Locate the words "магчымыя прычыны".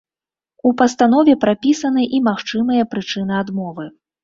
2.29-3.33